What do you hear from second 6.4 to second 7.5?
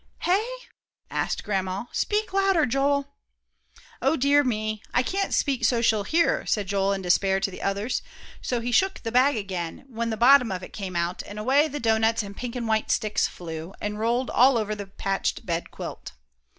said Joel, in despair,